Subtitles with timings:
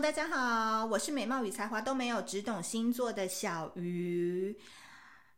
[0.00, 4.56] 大家好，我是美貌与才华都没有，只懂星座的小鱼。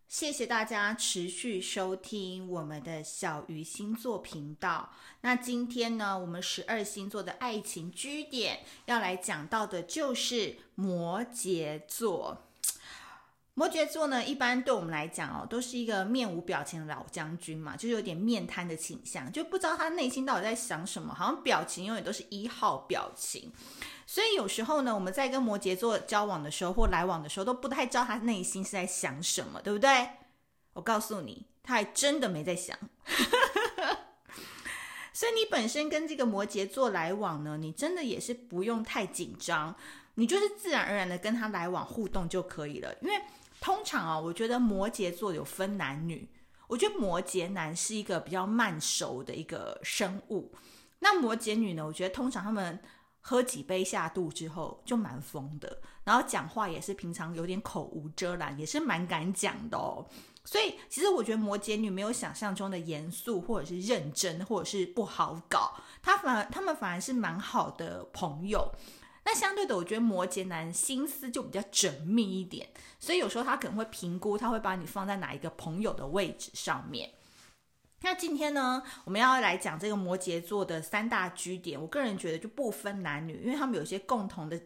[0.06, 4.90] 谢谢大家持续收听我们的小鱼星座频道。
[5.22, 12.49] 那今天呢，我们十二星座的爱情居点要来讲到的就是摩羯座。
[13.54, 23.52] 摩羯座呢，一般对我们来讲哦，都是一个面无表情的老将军嘛，就是有点面瘫的倾向，就不知道他内心到底在想什么，好像表情永远都是一号表情。
[24.06, 30.08] 所以有时候呢，我们在跟摩羯座交往的时候或来往的时候，都不太知道他内心是在想什么，对不对？
[30.72, 32.78] 我告诉你，他还真的没在想。
[35.12, 39.76] 所以你本身跟这个摩羯座来往呢，你真的也是不用太紧张，
[40.14, 43.20] 你就是自然而然的跟他来往互动就可以了，因为。
[43.60, 46.28] 通常啊，我觉得摩羯座有分男女。
[46.66, 50.52] 我觉得摩羯男是一个比较慢熟的一个生物。
[51.00, 51.84] 那摩羯女呢？
[51.84, 52.78] 我觉得通常他们
[53.20, 60.06] 喝几杯下肚之后就蛮疯的，然后讲话也是平常有点口无遮拦，也是蛮敢讲的哦。
[60.44, 65.74] 所以其实我觉得摩羯女没有想象中的严肃，或者是认真，或者是不好搞。
[66.00, 68.72] 他反而他们反而是蛮好的朋友。
[69.32, 77.08] 那相对的，我觉得摩羯男心思就比较缜密一点，所以有时候他可能会评估，他会把你放在哪一个朋友的位置上面。
[78.00, 84.60] 那今天呢，我们要来讲这个摩羯座的三大 G 点，我个人觉得就不分男女，因为他们有些共同的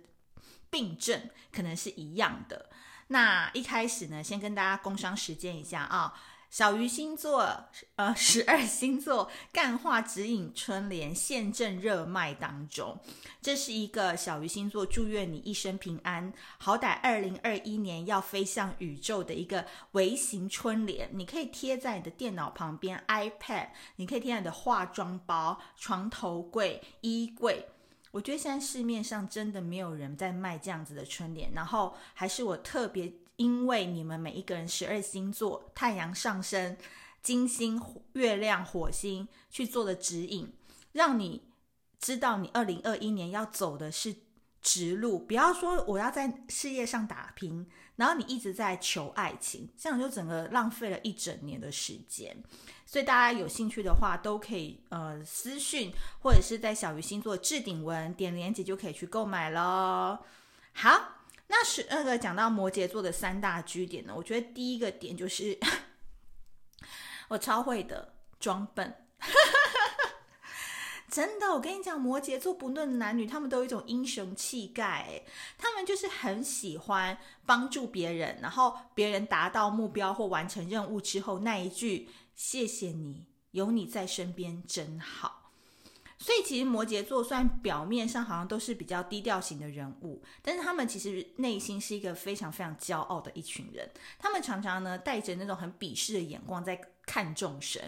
[0.70, 2.70] 病症可能是一样的。
[3.08, 6.14] 那一开始呢，先跟大家工商时间一下啊。
[6.55, 7.64] 小鱼星座，
[7.97, 12.96] 呃，十二星座干话指引春联现正热卖当中。
[13.42, 21.11] 这是一个小鱼星座祝愿你一生平安，好歹二零二一年要飞向宇宙的一个微型春联。
[21.12, 27.66] 你可以贴在你的电脑旁边，iPad，你可以贴在你的化妆包、床头柜、衣柜。
[28.12, 33.12] 我觉得现在市面上真的没有人在卖这样子的春联，然后还是我特别。
[33.36, 36.77] 因为你们每一个人十二星座、太阳上升、
[37.22, 40.52] 金星、月亮、火星去做的指引，
[40.92, 41.42] 让你
[41.98, 44.14] 知道你二零二一年要走的是
[44.62, 45.18] 直路。
[45.18, 52.36] 不要说我要在事业上打拼，然后你一直在求爱情，这样就整个浪费了一整年的时间。
[52.86, 55.90] 所以大家有兴趣的话，都可以呃私讯
[56.22, 60.20] 或者是在小鱼星座置顶文点链接就可以去购买了。
[60.72, 61.23] 好。
[61.56, 65.56] 那十二个讲到摩羯座的三大据点呢，我觉得第一个点就是
[67.30, 69.06] 我超会的装笨，
[71.08, 75.22] 真的，我跟你讲，摩羯座不论男女，他们都有一种英雄气概，
[75.56, 77.16] 他们就是很喜欢
[77.46, 85.43] 帮助别人，然后别人达到目标或完成任务之后，那一句谢谢你，有你在身边真好。
[86.24, 93.86] 所以其实摩羯座虽然表面上好像都是比较低调型的人物，但是他们其实内心是一个非常非常骄傲的一群人。
[94.18, 97.83] 他们常常呢带着那种很鄙视的眼光在看众生。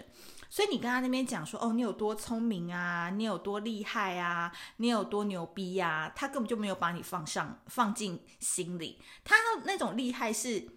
[0.51, 9.01] 所以你跟他那边讲说哦，你有多聪明啊，你有多厉害啊，你有多牛逼呀，他根本就没有把你放上放进心里。
[9.23, 10.76] 他那种厉害是。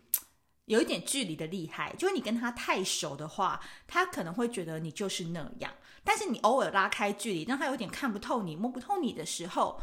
[0.70, 5.72] 有一点距离的厉害，就是你跟他太熟的话，他可能会觉得你就是那样。
[6.04, 9.80] 但是你偶尔拉开距离，让他有点看不透你、摸不透你的时候，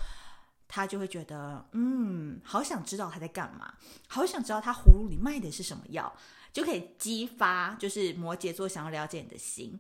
[0.65, 3.73] 他就会觉得，嗯，好想知道他在干嘛，
[4.07, 6.15] 好想知道他葫芦里卖的是什么药，
[6.53, 9.77] 就可以激发就是摩羯座想要了解你的心。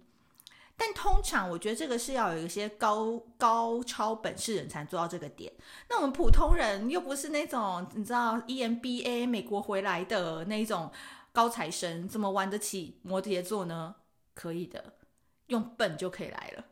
[0.79, 5.51] 但通常我觉得这个是要有一些高高超本事人才做到这个点。
[5.89, 10.91] 那我们普通人又不是那种你知道 EMBA 美国回来的那种
[11.31, 13.95] 高材生，怎么玩得起摩羯座呢？
[14.35, 14.93] 可以的，
[15.47, 16.65] 用笨就可以来了。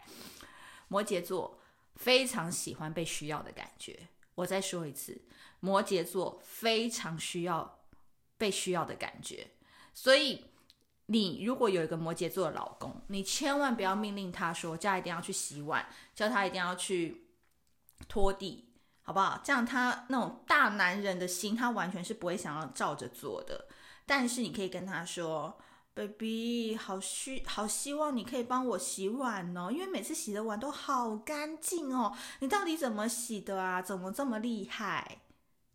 [0.88, 1.60] 摩羯座
[1.96, 4.08] 非常喜欢被需要的感觉。
[4.34, 5.20] 我再说一次，
[5.60, 7.80] 摩羯座非常需要
[8.38, 9.48] 被需要的感觉，
[9.92, 10.46] 所以。
[11.12, 15.84] 你如果有一个摩羯座的老公，你千万不要命令他说家一定要去洗碗，
[16.14, 17.26] 叫他一定要去
[18.08, 18.68] 拖地，
[19.02, 19.40] 好不好？
[19.42, 23.66] 这样他那种大男人的心，他完全是不会想要照着做的。
[24.06, 25.58] 但是你可以跟他说
[25.94, 32.16] ，baby，好需好希望你可以帮我洗碗哦，因为每次洗的碗都好干净哦。
[32.38, 33.82] 你到底怎么洗的啊？
[33.82, 35.22] 怎么这么厉害？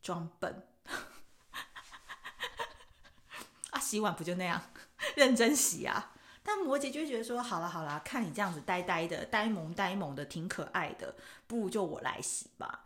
[0.01, 0.65] 装笨
[3.71, 3.79] 啊！
[3.79, 4.61] 洗碗不就那样？
[5.15, 6.13] 认真洗啊！
[6.43, 11.15] 但摩羯就觉得说：好了好了，看你这样子呆呆的、呆萌呆萌的，挺可爱的，
[11.47, 12.83] 不如就我来洗吧。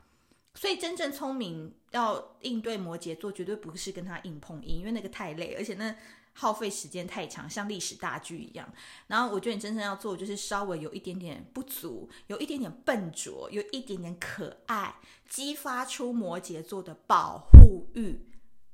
[0.55, 5.95] 所以真正聪明要应对摩羯座，绝对不是跟他硬碰硬，因为那个太累，而且那
[6.33, 8.67] 耗费时间太长，像历史大剧一样。
[9.07, 14.95] 然后我觉得你真正要做，就是稍微有一点点不足，有一点点笨拙，有一点点可爱，
[15.27, 18.25] 激发出摩羯座的保护欲。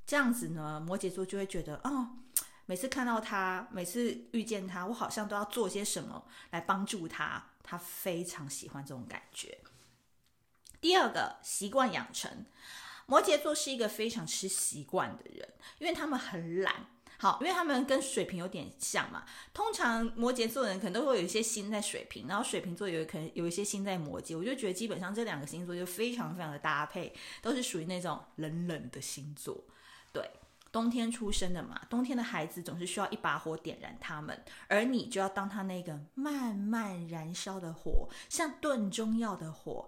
[0.05, 2.17] 这样子呢，摩羯座就会觉得，哦，
[2.65, 7.51] 每次看到他，每次遇见他，我好像都要做些什么来帮助他。
[7.63, 9.57] 他非常喜欢这种感觉。
[10.79, 12.45] 第二个习惯养成，
[13.07, 16.85] 摩羯座是一个非常吃习惯的人，因为他们很懒。
[17.17, 19.23] 好，因为他们跟水瓶有点像嘛。
[19.53, 24.38] 通常摩羯座的人可能都会有一些心在水瓶，然后水瓶座有可能有一些心在摩羯。
[24.38, 29.63] 我就觉得基本上这两个星座就非常非常的搭配，都是属于那种冷冷的星座。
[30.12, 30.29] 对，
[30.75, 39.88] 冬天出生的嘛，冬天的孩子总是需要一把火点燃他们，而你就要当他那个慢慢燃烧的火，像炖中药的火。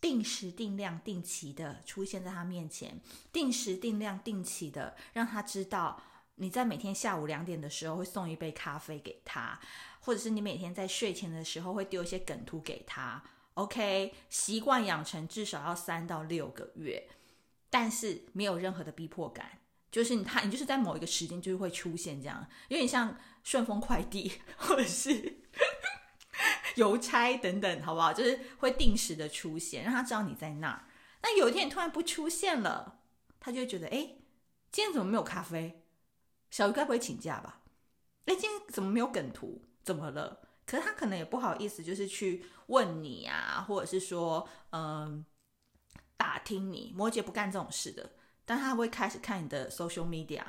[0.00, 3.00] 定时定量定期的出现在他面前，
[3.32, 6.02] 定时定量定期的让他知道
[6.34, 9.60] 你在每天下午两点的时候会送一杯咖啡给他，
[10.00, 13.22] 或者是你每天在睡前的时候会丢一些梗图给他。
[13.54, 17.08] OK，习惯养成至少要三到六个月，
[17.70, 25.38] 但是没有任何的逼迫感，就是你他你就是在某一个时间就是会出现这样，有点像顺丰快递或者是。
[26.76, 28.12] 邮差等等，好不好？
[28.12, 30.84] 就是会定时的出现，让他知道你在那儿。
[31.22, 33.00] 那有一天你突然不出现了，
[33.40, 34.16] 他就会觉得，哎，
[34.70, 35.82] 今天怎么没有咖啡？
[36.50, 37.62] 小鱼该不会请假吧？
[38.26, 39.62] 哎，今天怎么没有梗图？
[39.82, 40.42] 怎么了？
[40.66, 45.24] 可是他可能也不好意思，就是去问你啊，或者是说，嗯，
[46.18, 46.92] 打听你。
[46.94, 48.12] 摩羯不干这种事的，
[48.46, 50.42] 但他会开始看你的 social media。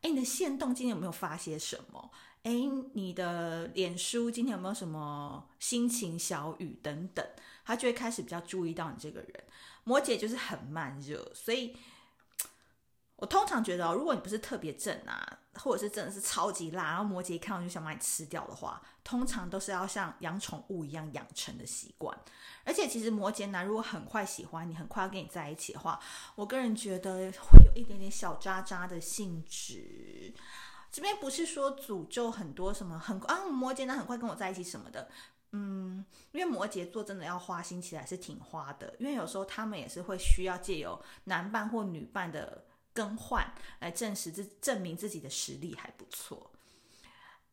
[0.00, 2.10] 哎，你的线动今天有没有发些什么？
[2.44, 2.52] 哎，
[2.94, 7.22] 你的脸书今天有没有什么心情小语等等？
[7.66, 9.44] 他就会开始比较注意到你这个人。
[9.84, 11.76] 摩羯就是很慢热，所以
[13.16, 22.16] 我通常觉得，如果你不是特别正啊，或者是真的是超级辣，然后摩羯一看到就想把你吃掉的话，通常都是要像养宠物一样养成的习惯。
[22.64, 25.98] 而且其实摩羯男如果很快喜欢你，很快要跟你在一起的话，
[26.34, 30.32] 我个人觉得会有一点点小渣渣的性质。
[30.92, 35.08] 这边不是说诅咒很多什么很啊，摩羯男很快跟我在一起什么的，
[35.52, 46.50] 嗯，因为摩羯座真的要花心起来是挺花的，因为有时候他们也是会需要借由男伴或女伴的更换来证实自证明自己的实力还不错。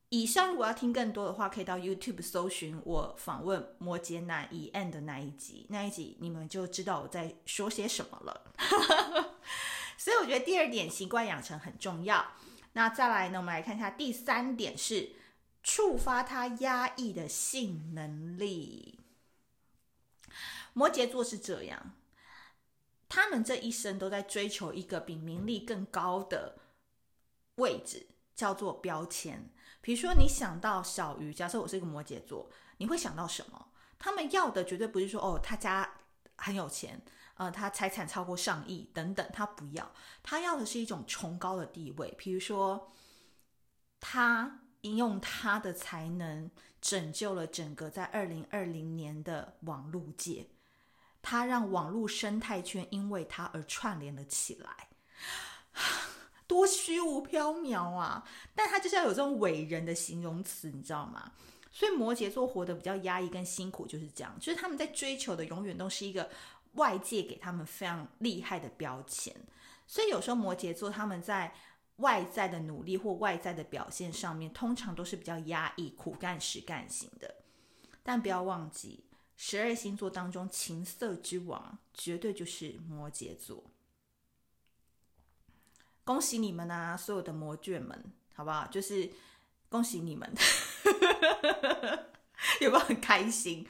[0.09, 8.53] 以上如果要听更多的话，可以到 YouTube 搜寻我访问摩羯男以 N 的那一集，那一集你们就知道我在说些什么了。
[9.97, 12.33] 所以我觉得第二点习惯养成很重要。
[12.73, 13.39] 那再来呢？
[13.39, 15.09] 我们来看一下第三点是
[15.63, 18.99] 触发他压抑的性能力。
[20.71, 21.93] 摩羯座是这样，
[23.09, 26.57] 他们这一生都在追求一个比名利更高的
[27.55, 29.49] 位置，叫做标签。
[29.81, 33.67] 比如说，你想到小鱼，假设我是一个摩羯座，你会想到什么？
[33.97, 35.97] 他们要的绝对不是说哦，他家
[36.35, 37.01] 很有钱。
[37.35, 39.93] 呃，他财产超过上亿等等，他不要，
[40.23, 42.11] 他要的是一种崇高的地位。
[42.17, 42.91] 比如说，
[43.99, 46.49] 他应用他的才能
[46.81, 50.47] 拯救了整个在二零二零年的网络界，
[51.29, 54.87] 他让网络生态圈因为他而串联了起来，
[56.47, 58.23] 多虚无缥缈啊！
[58.55, 61.33] 但他就是要有这种伟人的形容词，你知道吗？
[61.69, 66.29] 所以摩羯座活得比较压抑跟辛苦，就是这样，就是他们在追求的永远都是一个。
[66.73, 69.33] 外界给他们非常厉害的标签，
[69.87, 71.51] 所以有时候摩羯座他们在
[71.95, 77.33] 外在的努力或外在的表现上面，通常都是比较压抑、苦干实干型的。
[78.03, 79.03] 但不要忘记，
[79.37, 83.63] 十二星座当中情色之王绝对就是摩羯座。
[86.03, 88.67] 恭喜你们啊，所有的摩羯们，好不好？
[88.67, 89.09] 就是
[89.69, 90.29] 恭喜你们，
[92.59, 93.65] 有没有很开心？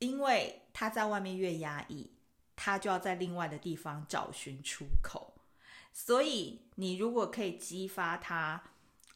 [0.00, 0.62] 因为。
[0.78, 2.10] 他在外面越压抑，
[2.54, 5.32] 他就要在另外的地方找寻出口。
[5.90, 8.62] 所以，你如果可以激发他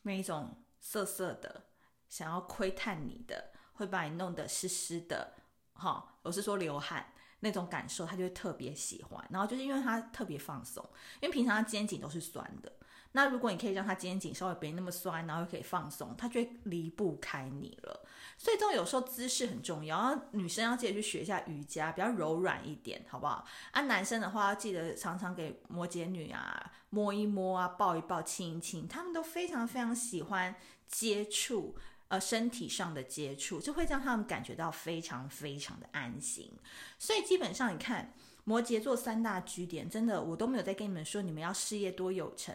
[0.05, 1.67] 那一种色色的、
[2.09, 5.35] 想要窥探你的，会把你弄得湿湿的，
[5.73, 9.27] 哈，我是说流汗那种感受，他就会特别喜欢。
[9.31, 10.87] 然后就是因为他特别放松，
[11.21, 12.73] 因为平常他肩颈都是酸的。
[13.13, 18.07] 那如果你可以让他肩颈稍微别那么酸，然后又可以放松，他就会离不开你了。
[18.39, 23.45] 所以这种有时候姿势很重要，然后女生要记得去学一下瑜伽，比较柔软一点，好不好？
[23.73, 30.55] 啊，男生的话要记得常常给摩羯女啊摸一摸啊，抱一抱，亲一亲，他们都非常非常喜欢
[30.87, 31.77] 接触，
[32.11, 36.53] 呃，身体上的接触，就会让他们感觉到非常非常的安心。
[36.99, 38.13] 所以基本上你看。
[38.43, 42.53] 摩羯座三大据点，真的我都没有在跟你们说你们要事业多有成，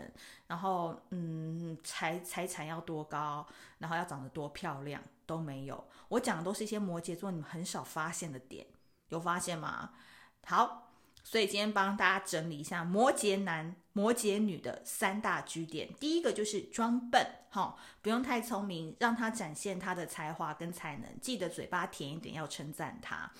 [0.47, 3.45] 然后嗯财财产要多高，
[3.77, 5.81] 然后要长得多漂亮都没有。
[6.09, 8.65] 我讲的都是一些摩羯座你们很少发现的点，
[9.09, 9.91] 有发现吗？
[10.47, 10.84] 好，
[11.25, 15.91] 所以今天帮大家整理一下摩羯男、摩羯女的三大居点。
[15.99, 23.31] 第一个就是装笨，哈，不用太聪明，让他展现他的才华跟才能，记得嘴巴甜一点，要称赞他。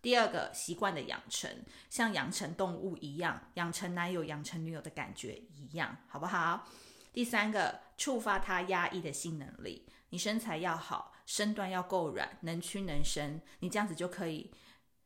[0.00, 1.50] 第二个习惯的养成，
[1.90, 6.66] 像养成动物一样，养成男友、养成女友的感觉一样，好不好？
[7.12, 14.50] 第三个，触发他压抑的性能力，你身材要好，身段要够软，能屈能伸，你这样子就可以。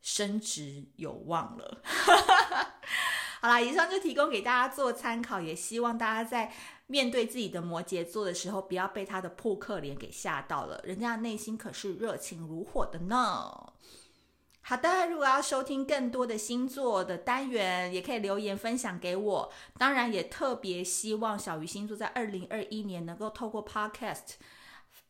[0.02, 1.82] 升职有望了，
[3.40, 6.52] 好啦，以上就提供给大家做参考，也希望大家在
[6.86, 13.72] 面对自己的摩羯座的时候，不要被他的扑克脸给吓到了，人家的内心可是热情如火的呢。
[14.62, 19.52] 好的，如果要收听更多的星座的单元，也可以留言分享给我。
[19.78, 24.34] 当然，也特别希望小鱼星座在二零二一年能够透过 Podcast。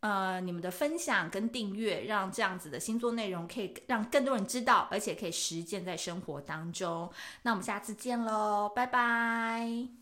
[0.01, 7.11] 呃，你们的分享跟订阅，让这样子的星座内容可以让更多人知道，而且可以实践在生活当中。
[7.43, 10.00] 那我们下次见喽，拜拜。